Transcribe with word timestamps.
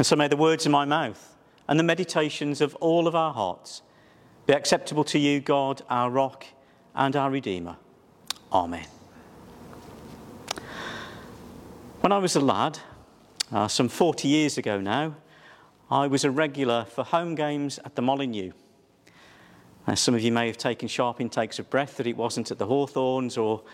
And 0.00 0.06
so 0.06 0.16
may 0.16 0.28
the 0.28 0.36
words 0.38 0.64
of 0.64 0.72
my 0.72 0.86
mouth 0.86 1.36
and 1.68 1.78
the 1.78 1.84
meditations 1.84 2.62
of 2.62 2.74
all 2.76 3.06
of 3.06 3.14
our 3.14 3.34
hearts 3.34 3.82
be 4.46 4.54
acceptable 4.54 5.04
to 5.04 5.18
you, 5.18 5.40
God, 5.40 5.82
our 5.90 6.08
rock 6.08 6.46
and 6.94 7.14
our 7.14 7.30
Redeemer. 7.30 7.76
Amen. 8.50 8.86
When 12.00 12.12
I 12.12 12.16
was 12.16 12.34
a 12.34 12.40
lad, 12.40 12.78
uh, 13.52 13.68
some 13.68 13.90
40 13.90 14.26
years 14.26 14.56
ago 14.56 14.80
now, 14.80 15.16
I 15.90 16.06
was 16.06 16.24
a 16.24 16.30
regular 16.30 16.86
for 16.86 17.04
home 17.04 17.34
games 17.34 17.78
at 17.84 17.94
the 17.94 18.00
Molineux. 18.00 18.52
Uh, 19.86 19.96
some 19.96 20.14
of 20.14 20.22
you 20.22 20.32
may 20.32 20.46
have 20.46 20.56
taken 20.56 20.88
sharp 20.88 21.20
intakes 21.20 21.58
of 21.58 21.68
breath 21.68 21.98
that 21.98 22.06
it 22.06 22.16
wasn't 22.16 22.50
at 22.50 22.56
the 22.56 22.64
Hawthorns 22.64 23.36
or 23.36 23.64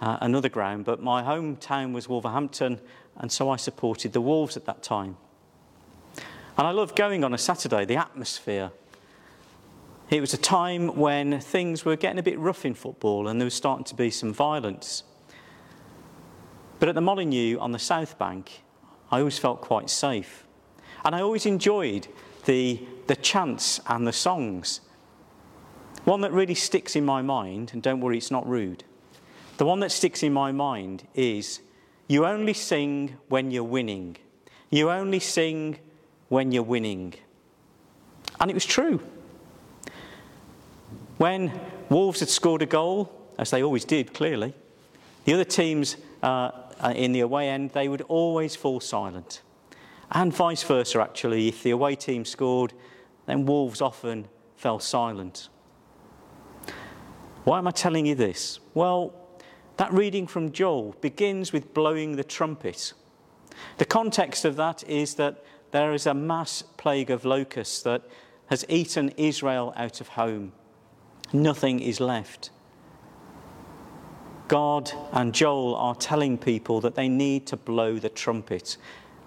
uh, 0.00 0.18
another 0.20 0.48
ground, 0.48 0.84
but 0.84 1.00
my 1.00 1.22
hometown 1.22 1.92
was 1.92 2.08
Wolverhampton, 2.08 2.80
and 3.18 3.30
so 3.30 3.50
I 3.50 3.54
supported 3.54 4.12
the 4.12 4.20
Wolves 4.20 4.56
at 4.56 4.64
that 4.64 4.82
time. 4.82 5.16
And 6.58 6.66
I 6.66 6.70
loved 6.70 6.96
going 6.96 7.22
on 7.22 7.34
a 7.34 7.38
Saturday, 7.38 7.84
the 7.84 7.96
atmosphere. 7.96 8.70
It 10.08 10.22
was 10.22 10.32
a 10.32 10.38
time 10.38 10.96
when 10.96 11.38
things 11.40 11.84
were 11.84 11.96
getting 11.96 12.18
a 12.18 12.22
bit 12.22 12.38
rough 12.38 12.64
in 12.64 12.72
football 12.72 13.28
and 13.28 13.38
there 13.38 13.44
was 13.44 13.52
starting 13.52 13.84
to 13.84 13.94
be 13.94 14.10
some 14.10 14.32
violence. 14.32 15.02
But 16.78 16.88
at 16.88 16.94
the 16.94 17.02
Molineux 17.02 17.58
on 17.58 17.72
the 17.72 17.78
South 17.78 18.18
Bank, 18.18 18.62
I 19.10 19.18
always 19.18 19.38
felt 19.38 19.60
quite 19.60 19.90
safe. 19.90 20.46
And 21.04 21.14
I 21.14 21.20
always 21.20 21.44
enjoyed 21.44 22.08
the, 22.46 22.80
the 23.06 23.16
chants 23.16 23.80
and 23.86 24.06
the 24.06 24.12
songs. 24.12 24.80
One 26.04 26.22
that 26.22 26.32
really 26.32 26.54
sticks 26.54 26.96
in 26.96 27.04
my 27.04 27.20
mind, 27.20 27.72
and 27.74 27.82
don't 27.82 28.00
worry, 28.00 28.16
it's 28.16 28.30
not 28.30 28.48
rude. 28.48 28.84
The 29.58 29.66
one 29.66 29.80
that 29.80 29.92
sticks 29.92 30.22
in 30.22 30.32
my 30.32 30.52
mind 30.52 31.06
is 31.14 31.60
you 32.08 32.24
only 32.24 32.54
sing 32.54 33.16
when 33.28 33.50
you're 33.50 33.64
winning. 33.64 34.16
You 34.70 34.90
only 34.90 35.20
sing 35.20 35.78
when 36.28 36.52
you're 36.52 36.62
winning. 36.62 37.14
And 38.40 38.50
it 38.50 38.54
was 38.54 38.66
true. 38.66 39.00
When 41.18 41.58
Wolves 41.88 42.20
had 42.20 42.28
scored 42.28 42.62
a 42.62 42.66
goal, 42.66 43.12
as 43.38 43.50
they 43.50 43.62
always 43.62 43.84
did, 43.84 44.12
clearly, 44.12 44.54
the 45.24 45.34
other 45.34 45.44
teams 45.44 45.96
uh, 46.22 46.50
in 46.94 47.12
the 47.12 47.20
away 47.20 47.48
end, 47.48 47.70
they 47.70 47.88
would 47.88 48.02
always 48.02 48.54
fall 48.54 48.80
silent. 48.80 49.42
And 50.10 50.32
vice 50.32 50.62
versa, 50.62 51.00
actually. 51.00 51.48
If 51.48 51.62
the 51.62 51.70
away 51.70 51.96
team 51.96 52.24
scored, 52.24 52.72
then 53.26 53.46
Wolves 53.46 53.80
often 53.80 54.28
fell 54.56 54.78
silent. 54.78 55.48
Why 57.44 57.58
am 57.58 57.66
I 57.66 57.70
telling 57.70 58.06
you 58.06 58.14
this? 58.14 58.60
Well, 58.74 59.14
that 59.76 59.92
reading 59.92 60.26
from 60.26 60.52
Joel 60.52 60.96
begins 61.00 61.52
with 61.52 61.74
blowing 61.74 62.16
the 62.16 62.24
trumpet. 62.24 62.92
The 63.78 63.84
context 63.84 64.44
of 64.44 64.56
that 64.56 64.88
is 64.88 65.14
that 65.14 65.44
there 65.76 65.92
is 65.92 66.06
a 66.06 66.14
mass 66.14 66.62
plague 66.78 67.10
of 67.10 67.26
locusts 67.26 67.82
that 67.82 68.02
has 68.46 68.64
eaten 68.66 69.10
Israel 69.18 69.74
out 69.76 70.00
of 70.00 70.08
home. 70.08 70.52
Nothing 71.34 71.80
is 71.80 72.00
left. 72.00 72.48
God 74.48 74.90
and 75.12 75.34
Joel 75.34 75.74
are 75.74 75.94
telling 75.94 76.38
people 76.38 76.80
that 76.80 76.94
they 76.94 77.10
need 77.10 77.46
to 77.48 77.58
blow 77.58 77.98
the 77.98 78.08
trumpet. 78.08 78.78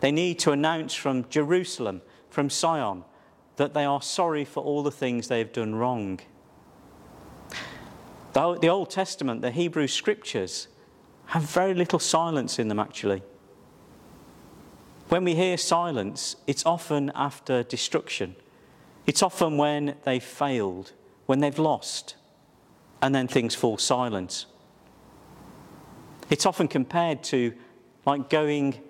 They 0.00 0.10
need 0.10 0.38
to 0.38 0.52
announce 0.52 0.94
from 0.94 1.28
Jerusalem, 1.28 2.00
from 2.30 2.48
Sion, 2.48 3.04
that 3.56 3.74
they 3.74 3.84
are 3.84 4.00
sorry 4.00 4.46
for 4.46 4.62
all 4.62 4.82
the 4.82 4.90
things 4.90 5.28
they 5.28 5.40
have 5.40 5.52
done 5.52 5.74
wrong. 5.74 6.18
The 8.32 8.68
Old 8.68 8.88
Testament, 8.88 9.42
the 9.42 9.50
Hebrew 9.50 9.86
scriptures, 9.86 10.68
have 11.26 11.42
very 11.42 11.74
little 11.74 11.98
silence 11.98 12.58
in 12.58 12.68
them, 12.68 12.78
actually. 12.78 13.22
When 15.08 15.24
we 15.24 15.34
hear 15.34 15.56
silence, 15.56 16.36
it's 16.46 16.66
often 16.66 17.10
after 17.14 17.62
destruction. 17.62 18.36
It's 19.06 19.22
often 19.22 19.56
when 19.56 19.96
they've 20.04 20.22
failed, 20.22 20.92
when 21.24 21.40
they've 21.40 21.58
lost, 21.58 22.16
and 23.00 23.14
then 23.14 23.26
things 23.26 23.54
fall 23.54 23.78
silent. 23.78 24.44
It's 26.28 26.44
often 26.44 26.68
compared 26.68 27.22
to 27.24 27.54
like 28.04 28.28
going 28.28 28.80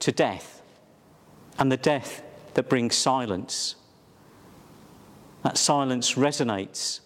to 0.00 0.10
death 0.10 0.62
and 1.58 1.70
the 1.70 1.76
death 1.76 2.22
that 2.54 2.68
brings 2.68 2.96
silence. 2.96 3.76
That 5.44 5.56
silence 5.56 6.14
resonates 6.14 7.00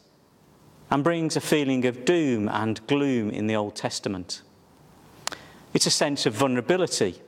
and 0.91 1.05
brings 1.05 1.37
a 1.37 1.41
feeling 1.43 1.85
of 1.85 2.07
doom 2.07 2.49
and 2.49 2.87
gloom 2.87 3.29
in 3.29 3.49
the 3.49 3.57
Old 3.57 3.77
Testament. 3.77 4.41
It's 5.75 5.87
a 5.87 5.91
sense 5.91 6.25
of 6.25 6.33
vulnerability 6.33 7.21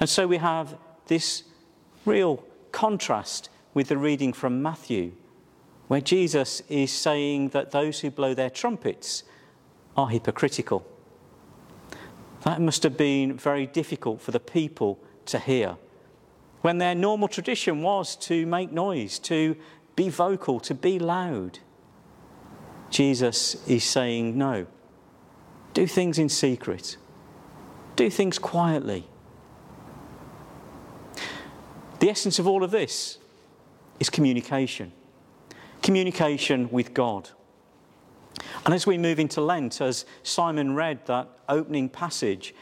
and 0.00 0.08
so 0.08 0.26
we 0.26 0.38
have 0.38 0.76
this 1.06 1.44
real 2.04 2.44
contrast 2.72 3.50
with 3.74 3.88
the 3.88 3.96
reading 3.96 4.32
from 4.32 4.62
Matthew, 4.62 5.12
where 5.88 6.00
Jesus 6.00 6.62
is 6.68 6.92
saying 6.92 7.50
that 7.50 7.70
those 7.70 8.00
who 8.00 8.10
blow 8.10 8.34
their 8.34 8.50
trumpets 8.50 9.24
are 9.96 10.08
hypocritical. 10.08 10.86
That 12.42 12.60
must 12.60 12.82
have 12.82 12.96
been 12.96 13.36
very 13.36 13.66
difficult 13.66 14.20
for 14.20 14.30
the 14.30 14.40
people 14.40 14.98
to 15.26 15.38
hear. 15.38 15.76
When 16.60 16.78
their 16.78 16.94
normal 16.94 17.28
tradition 17.28 17.82
was 17.82 18.16
to 18.16 18.46
make 18.46 18.72
noise, 18.72 19.18
to 19.20 19.56
be 19.96 20.08
vocal, 20.08 20.60
to 20.60 20.74
be 20.74 20.98
loud, 20.98 21.58
Jesus 22.90 23.66
is 23.68 23.84
saying, 23.84 24.36
no. 24.36 24.66
Do 25.74 25.86
things 25.86 26.18
in 26.18 26.28
secret, 26.28 26.96
do 27.96 28.10
things 28.10 28.38
quietly. 28.38 29.06
The 32.00 32.10
essence 32.10 32.38
of 32.38 32.46
all 32.46 32.62
of 32.62 32.70
this 32.70 33.18
is 33.98 34.10
communication 34.10 34.92
communication 35.82 36.68
with 36.70 36.92
God. 36.92 37.30
And 38.64 38.74
as 38.74 38.86
we 38.86 38.98
move 38.98 39.18
into 39.18 39.40
Lent, 39.40 39.80
as 39.80 40.04
Simon 40.22 40.74
read 40.74 41.06
that 41.06 41.28
opening 41.48 41.88
passage, 41.88 42.54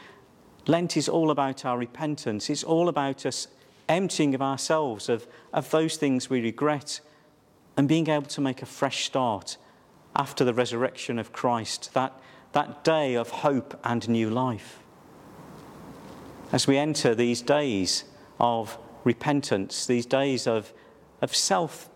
Lent 0.67 0.97
is 0.97 1.09
all 1.09 1.31
about 1.31 1.65
our 1.65 1.77
repentance. 1.77 2.49
It's 2.49 2.63
all 2.63 2.89
about 2.89 3.25
us 3.25 3.47
emptying 3.89 4.35
of 4.35 4.41
ourselves 4.41 5.09
of, 5.09 5.27
of 5.53 5.69
those 5.71 5.97
things 5.97 6.29
we 6.29 6.41
regret 6.41 6.99
and 7.75 7.87
being 7.87 8.09
able 8.09 8.27
to 8.27 8.41
make 8.41 8.61
a 8.61 8.65
fresh 8.65 9.05
start 9.05 9.57
after 10.15 10.43
the 10.43 10.53
resurrection 10.53 11.19
of 11.19 11.31
Christ, 11.31 11.93
that, 11.93 12.13
that 12.53 12.83
day 12.83 13.15
of 13.15 13.29
hope 13.29 13.79
and 13.83 14.07
new 14.09 14.29
life. 14.29 14.79
As 16.51 16.65
we 16.65 16.77
enter 16.77 17.13
these 17.13 17.41
days 17.41 18.03
of 18.39 18.77
repentance, 19.07 19.87
these 19.87 20.05
days 20.05 20.45
of, 20.45 20.73
of 21.21 21.35
self 21.35 21.89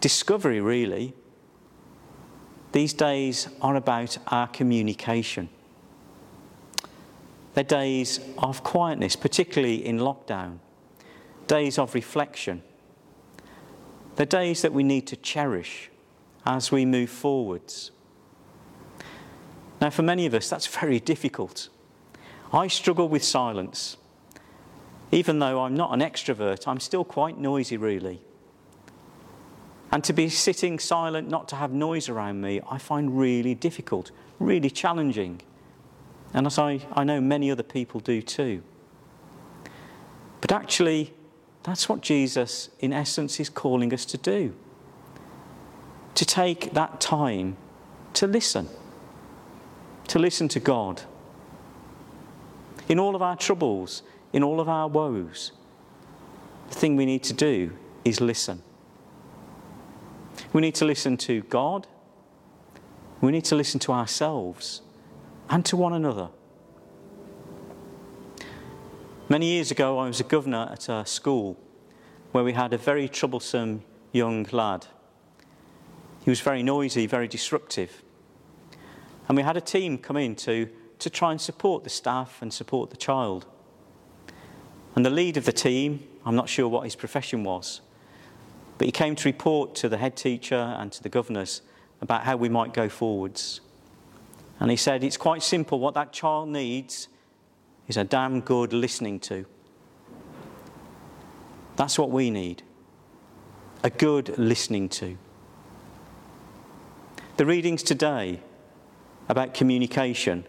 discovery, 0.00 0.60
really, 0.60 1.14
these 2.72 2.92
days 2.92 3.48
are 3.60 3.76
about 3.76 4.18
our 4.28 4.48
communication. 4.48 5.48
They're 7.54 7.64
days 7.64 8.20
of 8.38 8.64
quietness, 8.64 9.16
particularly 9.16 9.84
in 9.84 9.98
lockdown, 9.98 10.58
days 11.46 11.78
of 11.78 11.94
reflection. 11.94 12.62
They're 14.16 14.26
days 14.26 14.62
that 14.62 14.72
we 14.72 14.82
need 14.82 15.06
to 15.08 15.16
cherish 15.16 15.90
as 16.46 16.72
we 16.72 16.84
move 16.84 17.10
forwards. 17.10 17.90
Now, 19.80 19.90
for 19.90 20.02
many 20.02 20.26
of 20.26 20.34
us, 20.34 20.48
that's 20.48 20.66
very 20.66 21.00
difficult. 21.12 21.68
I 22.52 22.68
struggle 22.68 23.08
with 23.08 23.24
silence. 23.24 23.96
Even 25.12 25.38
though 25.38 25.62
I'm 25.62 25.74
not 25.74 25.92
an 25.92 26.00
extrovert, 26.00 26.68
I'm 26.68 26.80
still 26.80 27.04
quite 27.04 27.38
noisy, 27.38 27.76
really. 27.76 28.20
And 29.92 30.04
to 30.04 30.12
be 30.12 30.28
sitting 30.28 30.78
silent, 30.78 31.28
not 31.28 31.48
to 31.48 31.56
have 31.56 31.72
noise 31.72 32.08
around 32.08 32.40
me, 32.40 32.60
I 32.70 32.78
find 32.78 33.18
really 33.18 33.54
difficult, 33.54 34.12
really 34.38 34.70
challenging. 34.70 35.40
And 36.32 36.46
as 36.46 36.58
I, 36.58 36.86
I 36.92 37.02
know 37.02 37.20
many 37.20 37.50
other 37.50 37.64
people 37.64 37.98
do 37.98 38.22
too. 38.22 38.62
But 40.40 40.52
actually, 40.52 41.12
that's 41.64 41.88
what 41.88 42.00
Jesus, 42.00 42.70
in 42.78 42.92
essence, 42.92 43.40
is 43.40 43.50
calling 43.50 43.92
us 43.92 44.04
to 44.06 44.16
do 44.16 44.54
to 46.14 46.24
take 46.24 46.72
that 46.74 47.00
time 47.00 47.56
to 48.12 48.26
listen, 48.26 48.68
to 50.08 50.18
listen 50.18 50.48
to 50.48 50.60
God. 50.60 51.02
In 52.88 52.98
all 52.98 53.14
of 53.14 53.22
our 53.22 53.36
troubles, 53.36 54.02
in 54.32 54.42
all 54.42 54.60
of 54.60 54.68
our 54.68 54.88
woes, 54.88 55.52
the 56.68 56.74
thing 56.74 56.96
we 56.96 57.06
need 57.06 57.22
to 57.24 57.32
do 57.32 57.72
is 58.04 58.20
listen. 58.20 58.62
We 60.52 60.60
need 60.60 60.74
to 60.76 60.84
listen 60.84 61.16
to 61.18 61.42
God. 61.42 61.86
We 63.20 63.32
need 63.32 63.44
to 63.46 63.54
listen 63.54 63.80
to 63.80 63.92
ourselves 63.92 64.82
and 65.48 65.64
to 65.66 65.76
one 65.76 65.92
another. 65.92 66.30
Many 69.28 69.46
years 69.46 69.70
ago, 69.70 69.98
I 69.98 70.06
was 70.06 70.20
a 70.20 70.24
governor 70.24 70.68
at 70.72 70.88
a 70.88 71.04
school 71.06 71.56
where 72.32 72.42
we 72.42 72.52
had 72.52 72.72
a 72.72 72.78
very 72.78 73.08
troublesome 73.08 73.82
young 74.12 74.46
lad. 74.50 74.86
He 76.24 76.30
was 76.30 76.40
very 76.40 76.62
noisy, 76.62 77.06
very 77.06 77.28
disruptive. 77.28 78.02
And 79.28 79.36
we 79.36 79.42
had 79.42 79.56
a 79.56 79.60
team 79.60 79.98
come 79.98 80.16
in 80.16 80.34
to, 80.36 80.68
to 80.98 81.10
try 81.10 81.30
and 81.30 81.40
support 81.40 81.84
the 81.84 81.90
staff 81.90 82.42
and 82.42 82.52
support 82.52 82.90
the 82.90 82.96
child. 82.96 83.46
And 84.94 85.04
the 85.04 85.10
lead 85.10 85.36
of 85.36 85.44
the 85.44 85.52
team, 85.52 86.02
I'm 86.24 86.36
not 86.36 86.48
sure 86.48 86.68
what 86.68 86.84
his 86.84 86.96
profession 86.96 87.44
was, 87.44 87.80
but 88.78 88.86
he 88.86 88.92
came 88.92 89.14
to 89.16 89.28
report 89.28 89.74
to 89.76 89.88
the 89.88 89.98
head 89.98 90.16
teacher 90.16 90.56
and 90.78 90.90
to 90.92 91.02
the 91.02 91.08
governors 91.08 91.62
about 92.00 92.24
how 92.24 92.36
we 92.36 92.48
might 92.48 92.72
go 92.72 92.88
forwards. 92.88 93.60
And 94.58 94.70
he 94.70 94.76
said, 94.76 95.04
It's 95.04 95.16
quite 95.16 95.42
simple. 95.42 95.78
What 95.78 95.94
that 95.94 96.12
child 96.12 96.48
needs 96.48 97.08
is 97.88 97.96
a 97.96 98.04
damn 98.04 98.40
good 98.40 98.72
listening 98.72 99.20
to. 99.20 99.46
That's 101.76 101.98
what 101.98 102.10
we 102.10 102.30
need 102.30 102.62
a 103.82 103.90
good 103.90 104.36
listening 104.38 104.88
to. 104.90 105.16
The 107.38 107.46
readings 107.46 107.82
today 107.82 108.40
about 109.28 109.54
communication, 109.54 110.44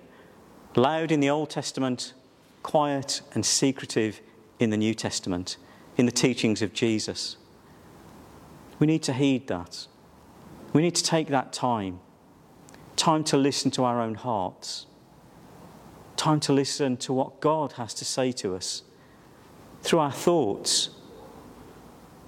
loud 0.76 1.12
in 1.12 1.22
the 1.22 1.30
Old 1.30 1.50
Testament, 1.50 2.14
quiet 2.64 3.22
and 3.34 3.46
secretive 3.46 4.20
in 4.62 4.70
the 4.70 4.78
New 4.78 4.94
Testament, 4.94 5.58
in 5.98 6.06
the 6.06 6.12
teachings 6.12 6.62
of 6.62 6.72
Jesus. 6.72 7.36
We 8.80 8.88
need 8.88 9.04
to 9.04 9.14
heed 9.14 9.48
that. 9.48 9.88
We 10.72 10.82
need 10.82 10.96
to 10.96 11.04
take 11.04 11.28
that 11.28 11.52
time 11.52 12.00
time 12.96 13.24
to 13.24 13.36
listen 13.36 13.72
to 13.72 13.84
our 13.84 14.00
own 14.00 14.14
hearts, 14.14 14.86
time 16.16 16.40
to 16.40 16.54
listen 16.54 16.96
to 16.96 17.12
what 17.12 17.40
God 17.40 17.74
has 17.74 17.94
to 17.96 18.06
say 18.06 18.32
to 18.34 18.56
us 18.56 18.84
through 19.82 20.00
our 20.00 20.12
thoughts 20.12 20.92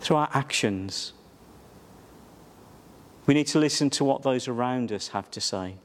through 0.04 0.18
our 0.18 0.30
actions. 0.34 1.14
We 3.26 3.34
need 3.34 3.48
to 3.48 3.60
listen 3.60 3.90
to 3.92 4.04
what 4.04 4.22
those 4.22 4.48
around 4.48 4.92
us 4.92 5.10
have 5.10 5.32
to 5.32 5.42
say. 5.42 5.76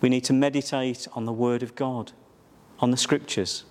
We 0.00 0.08
need 0.08 0.22
to 0.24 0.32
meditate 0.32 1.08
on 1.14 1.24
the 1.24 1.32
Word 1.32 1.62
of 1.62 1.74
God, 1.74 2.12
on 2.78 2.92
the 2.92 2.96
Scriptures. 2.96 3.64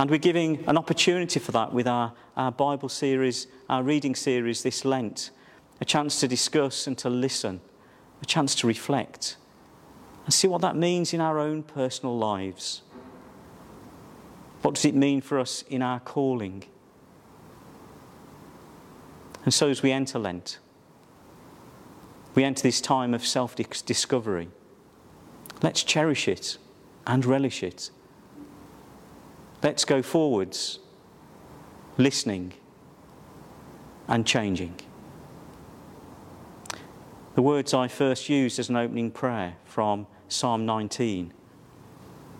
And 0.00 0.08
we're 0.08 0.16
giving 0.16 0.64
an 0.66 0.78
opportunity 0.78 1.38
for 1.38 1.52
that 1.52 1.74
with 1.74 1.86
our, 1.86 2.14
our 2.34 2.50
Bible 2.50 2.88
series, 2.88 3.48
our 3.68 3.82
reading 3.82 4.14
series 4.14 4.62
this 4.62 4.86
Lent. 4.86 5.30
A 5.82 5.84
chance 5.84 6.18
to 6.20 6.26
discuss 6.26 6.86
and 6.86 6.96
to 6.96 7.10
listen, 7.10 7.60
a 8.22 8.24
chance 8.24 8.54
to 8.54 8.66
reflect 8.66 9.36
and 10.24 10.32
see 10.32 10.48
what 10.48 10.62
that 10.62 10.74
means 10.74 11.12
in 11.12 11.20
our 11.20 11.38
own 11.38 11.62
personal 11.62 12.16
lives. 12.16 12.80
What 14.62 14.74
does 14.74 14.86
it 14.86 14.94
mean 14.94 15.20
for 15.20 15.38
us 15.38 15.64
in 15.68 15.82
our 15.82 16.00
calling? 16.00 16.64
And 19.44 19.52
so, 19.52 19.68
as 19.68 19.82
we 19.82 19.92
enter 19.92 20.18
Lent, 20.18 20.60
we 22.34 22.42
enter 22.42 22.62
this 22.62 22.80
time 22.80 23.12
of 23.12 23.26
self 23.26 23.54
discovery. 23.54 24.48
Let's 25.60 25.82
cherish 25.84 26.26
it 26.26 26.56
and 27.06 27.26
relish 27.26 27.62
it. 27.62 27.90
Let's 29.62 29.84
go 29.84 30.02
forwards, 30.02 30.78
listening 31.98 32.54
and 34.08 34.26
changing. 34.26 34.76
The 37.34 37.42
words 37.42 37.74
I 37.74 37.88
first 37.88 38.28
used 38.28 38.58
as 38.58 38.68
an 38.68 38.76
opening 38.76 39.10
prayer 39.10 39.56
from 39.64 40.06
Psalm 40.28 40.66
19, 40.66 41.32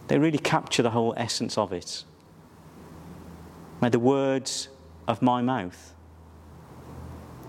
they 0.08 0.18
really 0.18 0.38
capture 0.38 0.82
the 0.82 0.90
whole 0.90 1.14
essence 1.16 1.56
of 1.56 1.72
it. 1.72 2.04
May 3.80 3.88
the 3.88 3.98
words 3.98 4.68
of 5.06 5.22
my 5.22 5.42
mouth 5.42 5.94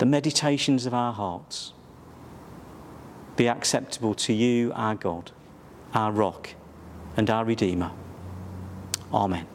the 0.01 0.05
meditations 0.07 0.87
of 0.87 0.95
our 0.95 1.13
hearts 1.13 1.73
be 3.35 3.47
acceptable 3.47 4.15
to 4.15 4.33
you, 4.33 4.71
our 4.73 4.95
God, 4.95 5.29
our 5.93 6.11
rock, 6.11 6.55
and 7.15 7.29
our 7.29 7.45
Redeemer. 7.45 7.91
Amen. 9.13 9.45